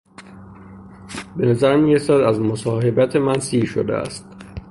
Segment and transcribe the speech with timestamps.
[1.37, 4.25] به نظر میرسد که از مصاحبت من سیر شده است.